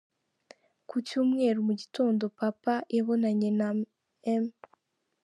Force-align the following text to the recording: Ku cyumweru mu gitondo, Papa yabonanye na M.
Ku 0.89 0.95
cyumweru 1.07 1.59
mu 1.67 1.73
gitondo, 1.81 2.23
Papa 2.39 2.73
yabonanye 2.95 3.49
na 3.59 3.67
M. 4.43 4.45